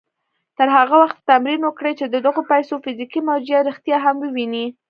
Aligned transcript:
تر 0.57 0.67
هغه 0.77 0.95
وخته 1.03 1.21
تمرين 1.29 1.61
وکړئ 1.63 1.93
چې 1.99 2.05
د 2.07 2.15
دغو 2.25 2.41
پيسو 2.51 2.75
فزيکي 2.83 3.21
موجوديت 3.29 3.63
رښتيا 3.69 3.97
هم 4.05 4.15
ووينئ. 4.19 4.65